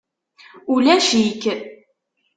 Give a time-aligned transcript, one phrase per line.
[0.73, 1.43] Ulac-ik.